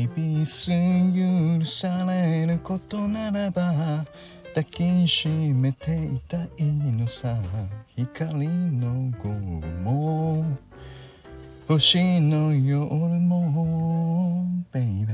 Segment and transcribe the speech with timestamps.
[0.00, 3.62] イビス許されることならば
[4.54, 7.36] 抱きしめていたいのさ。
[7.96, 10.46] 光の午後も
[11.68, 15.12] 星の夜もベイベ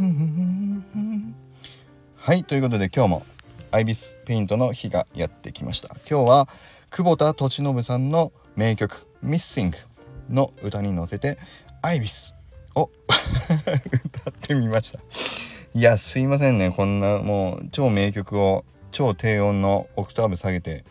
[0.00, 1.32] ー
[2.16, 3.22] はいということで今日も
[3.70, 5.94] アイビスペイントの日がやってきました。
[6.10, 6.48] 今日は
[6.90, 9.72] 久保田利伸さんの名曲「Missing」
[10.28, 11.38] の歌に乗せて
[11.80, 12.34] 「アイビス」
[12.78, 12.90] を
[14.06, 15.00] 歌ってみました。
[15.74, 16.70] いやすいませんね。
[16.70, 20.84] こんなもう超名曲を超低音のオクターブ下げて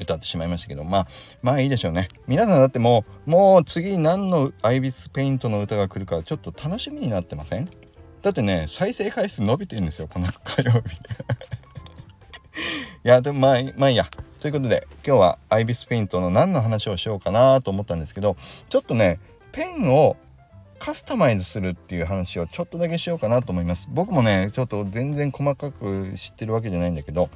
[0.00, 0.84] 歌ってしまいましたけど。
[0.84, 1.06] まあ
[1.42, 2.08] まあいいでしょうね。
[2.26, 7.68] 皆さんだってもうもう次何のアイビスペイントの歌が来るかちょっと楽しみになってません？
[8.22, 10.96] だってね再生回数伸びてるんですよこの火曜日。
[13.04, 14.06] いやでもまあまあいいや。
[14.40, 18.36] ということで今日はアイビスペイントの何の話をしようかなと思ったんですけど
[18.68, 19.18] ちょっとね
[19.52, 20.16] ペンを
[20.84, 23.88] カスタマイズするっていう話をちょっとだけしようかなと思います。
[23.90, 27.30] 僕もねちょっと全然細かく知ってるわけじゃないんだけど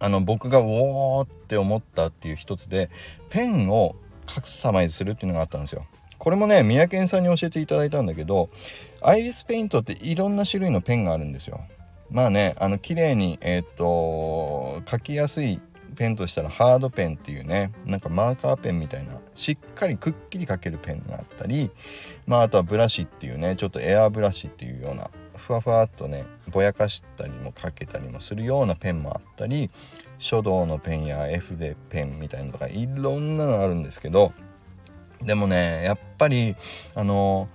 [0.00, 2.90] あの僕がうおーって思ったっていう一つで
[3.30, 3.94] ペンを
[4.26, 5.86] カスタマイズするっていうのがあったんですよ。
[6.18, 8.50] これもね三宅さんに教えていただいたんだけど
[9.02, 11.60] アイビスペイントっていろんな種類のペンがあるんですよ。
[12.10, 15.60] まあねあの綺麗にえっ、と書きやすい
[15.94, 21.70] ペンとしたらハードペンっていうねなんかマーカーペンみたいなしっかりくっきり書けるペンがあったり
[22.26, 29.70] まああとはブラシっていうねちょっとエアーブラシっていうようなふわふわっとねぼやかしたりもかけたりもするようなペンもあったり
[30.18, 34.32] 書道のペンや F でペンみたいなのとかいろんなのあるんですけど
[35.20, 36.54] でもねやっぱり
[36.94, 37.48] あの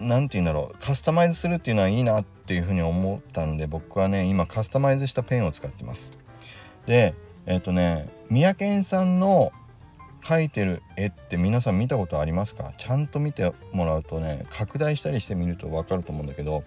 [0.00, 6.10] 何て言うんだろうカスタマイズするっていうのはいいなっていうふうに思ったんで僕はね今カスタマイズしたペンを使ってます。
[6.86, 7.14] で
[7.46, 9.52] えっ、ー、とね三宅さんの
[10.22, 12.72] 描いてる絵って皆さん見たことありますか？
[12.78, 16.64] ちゃんと見てもらうとね拡大したりしてみると分かると思うんだけど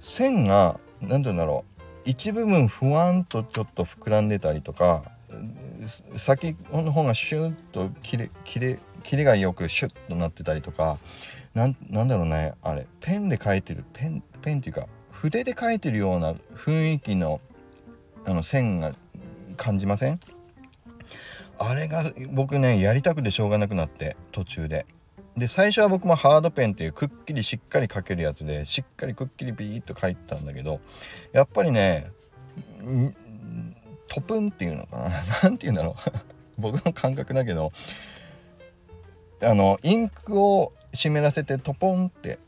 [0.00, 5.04] 線が何て言うんだろう一部分ふわんとちょっと膨らんでたりとか
[6.14, 10.98] 先の方がシュッと切れ切れ切れがよくシュッとなってたりとか
[11.54, 17.40] なんなんだろうねあれペンで描いてるペンペンっていうか筆で描いてるような雰囲気の
[18.24, 18.92] あの線が
[19.56, 20.20] 感じません？
[21.58, 24.86] あれが僕ねやりたくてしょうがなくなって途中で。
[25.36, 30.80] で最初は僕もハードペンっていうくっきりしっかり書けるやつでしっかりくっきりビーッと書いてたんだけど
[31.32, 32.10] やっぱりね
[34.08, 35.10] トプンっていうのかな
[35.44, 36.10] 何て言うんだろう
[36.56, 37.70] 僕の感覚だけど
[39.42, 42.38] あのインクを湿らせてトポンって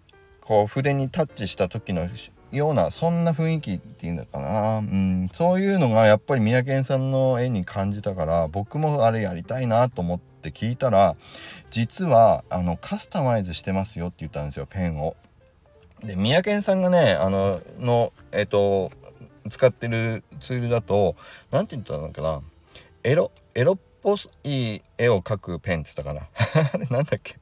[0.40, 2.06] こう筆にタッチした時の
[2.50, 11.16] ようなそんな雰囲気っていうのかな、うん、そういうのがやっぱり三宅さんの絵に感じたから僕もあれやりたいなと思って聞いたら
[11.70, 15.16] 実はあのカスタマイズしてますよって言ったんですよペンを。
[16.02, 18.90] で三宅さんがねあののえっと
[19.50, 21.16] 使ってるツールだと
[21.50, 22.40] 何て言ったのかな。
[23.04, 26.28] エロエロっぽい絵を描くペンって言ったかな
[26.74, 27.36] あれ なんだっけ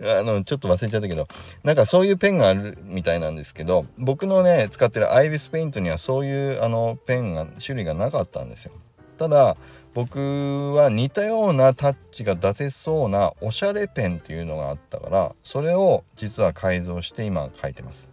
[0.00, 1.26] あの、ちょっと忘れちゃったけど、
[1.64, 8.72] なんかそういうペンがあるみたいなんですけど、僕のね、使ってるアイビスペイントにはそういうあのペンが、種類がなかったんですよ。
[9.18, 9.56] ただ、
[9.94, 18.08] 僕は似たようなタッチが出せそうなおしゃれペンっていうのがあったから、それを実は改造して今書いてます。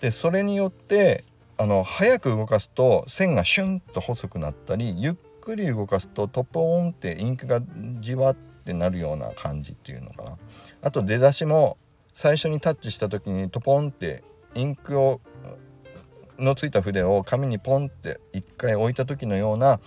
[0.00, 1.24] で、それによって、
[1.58, 7.60] あの、早く動かすと線がシュンと細くなったり、ゆっくり動かすとトポーンってインクが
[8.00, 10.38] じわってなるような感じっていうのかな。
[10.82, 11.76] あと出だしも
[12.14, 14.22] 最初にタッチした時にトポンって
[14.54, 15.20] インクを
[16.38, 19.80] のついた筆を紙にポンって一回置いた時のような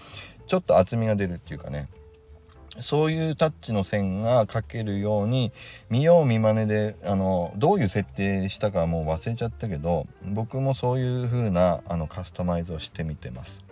[0.48, 1.90] ちょっと厚みが出るっていうかね
[2.80, 5.52] そういうタッチの線が描けるように
[5.90, 13.64] 見よう見まねであのどういう設定したかもう忘れちゃったけど僕もそういう風なあなカスタマイズをしてみてます。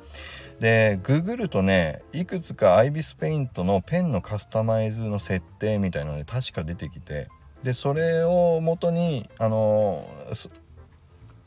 [0.61, 7.29] でググるとねいくつかアイビスペイントのペンのカスタマイズの設定みたいなので確か出てきて
[7.63, 10.05] でそれをもとにあの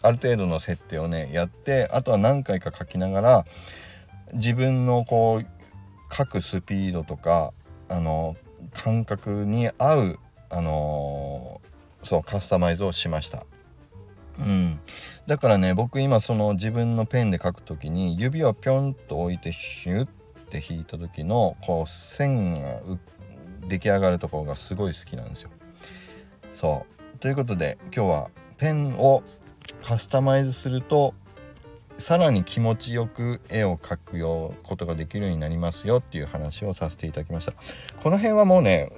[0.03, 3.47] ある程度の設定をねやってあとは何回か書きながら
[4.33, 7.53] 自分のこう書くスピードとか
[7.89, 8.35] あの
[8.73, 10.19] 感覚に合う
[10.51, 11.61] あの
[12.03, 13.47] そうカスタマイズをしました。
[14.39, 14.81] うん、
[15.27, 20.09] だからね僕今その自分のペンで書く時に指をぴょんと置いてシュッ
[20.51, 22.81] て引いた時のこう線が
[23.69, 25.51] 出来上がるところがすごい好きなんですよ。
[26.53, 27.19] そう。
[27.19, 29.23] ということで今日はペンを
[29.83, 31.15] カスタマイズすると
[31.97, 37.53] さらに気持ちよく絵を描くよことができるようになりますよっていう話をさせていただきました。
[38.03, 38.91] この辺はもうね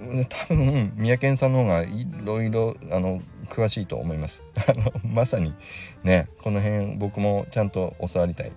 [0.48, 4.42] 多分三宅さんの方がいろいろあの詳しいと思います。
[4.68, 5.54] あのまさに
[6.02, 8.52] ねこの辺僕もちゃんと教わりたい。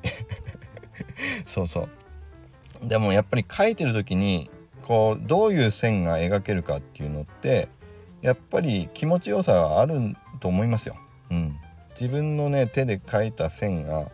[1.45, 1.87] そうそ
[2.83, 2.87] う。
[2.87, 4.49] でもやっぱり書いてる時に
[4.83, 7.67] こうどういう線が描けるかっていうのって
[8.21, 10.95] やっぱり気持ちよさはあると思いますよ。
[11.31, 11.57] うん、
[11.91, 14.11] 自分のね手で描いた線が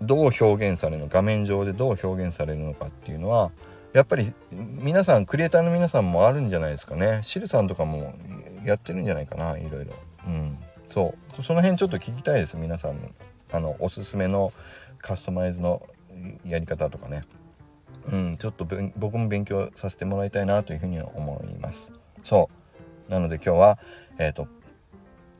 [0.00, 3.50] どう表現されるの画面上でどう表現されるのかっていうのは
[3.92, 7.20] やっぱり皆さんクリエイターの皆さんもあるんじゃないですかね。
[7.22, 8.12] シルさんとかも
[8.64, 9.92] やってるんじゃないかないろいろ。
[10.26, 10.58] うん。
[10.90, 11.42] そう。
[11.42, 13.00] その辺ちょっと聞きたいです皆さん。
[13.00, 13.08] の
[13.52, 14.52] あのおすすめの
[14.98, 15.86] カスタマイズの
[16.44, 17.22] やり方とかね。
[18.06, 18.36] うん。
[18.36, 18.66] ちょっと
[18.96, 21.92] 僕も勉強させてもらいたいなというふうに思います。
[22.22, 22.48] そ
[23.08, 23.10] う。
[23.10, 23.78] なので今日は
[24.18, 24.48] えっ、ー、と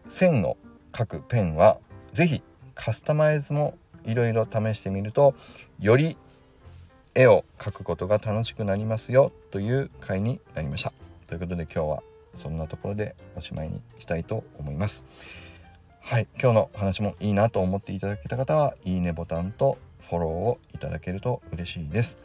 [0.08, 0.56] 線を
[0.96, 1.78] 書くペンは
[2.12, 2.42] 是非
[2.74, 5.34] カスタマイズもいろいろ試してみると
[5.80, 6.16] より
[7.14, 10.92] 絵を描くことが楽しくなりますよという回になりました。
[11.28, 12.02] ということで今日は
[12.34, 15.04] そんなところでおしまいにしたいと思います。
[16.00, 22.18] はい今日の話もいいなと思っていただけた方はいいねボタンとフォローをいただけると嬉しいです。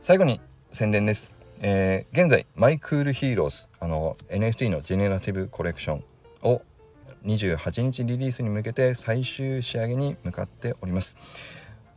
[0.00, 0.40] 最後に
[0.72, 6.04] 宣伝です、えー、現在マイクールヒーローズあの NFT のジェネラティブコレクション
[6.42, 6.62] を
[7.24, 11.16] 28日リリースに向けて最終仕上げに向かっております。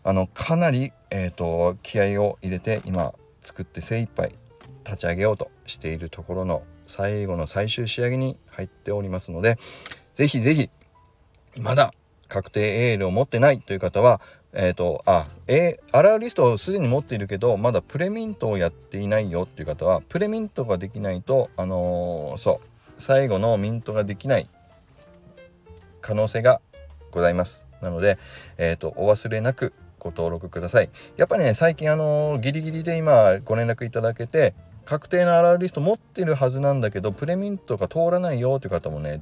[0.03, 4.31] あのかなり、えーと、気合を入れて今作って精一杯
[4.83, 9.57] 立ち上げようとしているところの最後の最終仕上げに入っておりますので
[10.13, 10.69] 是非是非
[11.57, 11.93] まだ
[12.27, 14.19] 確定エールを持ってないという方は
[14.53, 24.47] えっ、ー、とあえー、アラーリストをすでに持っているけどまだプレミントをやっていないよっていう方はプレミントができないとあのー、そう最後のミントができない
[26.01, 26.59] 可能性が
[27.11, 27.65] ございます。
[27.81, 28.17] なので、
[28.57, 30.89] えーと、お忘れなくご登録ください。
[31.17, 34.53] やっぱりね最近あのギリギリで今ご連絡いただけて
[34.91, 39.21] 確定のアラーリスト持ってるはずなんだけどプレミントが通らないよという方もね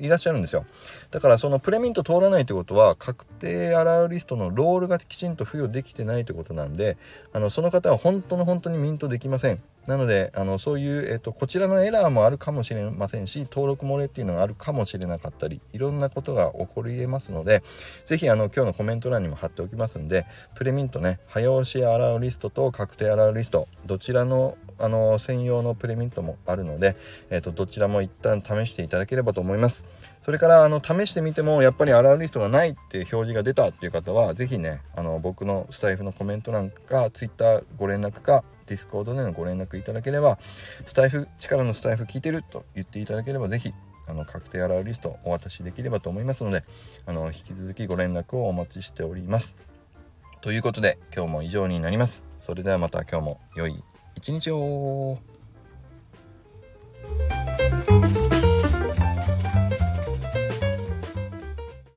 [0.00, 0.66] いらっしゃるんですよ。
[1.12, 6.96] だからそのプレミント通らないってことは確定アラーリストのロールがきちんと付与できてないってことなんで
[7.32, 9.62] あのその方は本当の本当にミントできません。
[9.86, 17.62] なのであのそういう、えーと、こちらのエラーもあるかもしれませんし登録漏れっていうのがあるかもしれなかったりいろんなことが起こりえますので
[18.04, 26.96] 是非今日のコメント欄にも貼っておきますんでプレミントね早押し allowlist と確定 allowlist どちらのあの専用のプレミントもあるので、
[27.30, 29.84] えーと、どちらも一旦試していただければと思います。
[30.24, 43.74] それからあの試してみてもやっぱり allowlist がないって表示が出たっていう方は是非ねあの僕のスタエフのコメント欄か Twitter ご連絡かディスコードでのご連絡いただければスタエフ力のスタエフ聞いてると言っていただければ是非
[44.08, 46.62] あの確定アラーリストお渡しできればと思いますので
[47.04, 49.54] あの引き続きご連絡をお待ちしております。
[50.40, 52.24] ということで今日も以上になります。
[52.38, 53.74] それではまた今日も良い
[54.16, 55.18] 一日を。